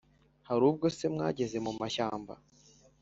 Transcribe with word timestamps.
hari 0.47 0.63
ubwo 0.69 0.85
se 0.97 1.05
mwageze 1.13 1.57
mu 1.65 1.71
mashyamba 1.79 2.33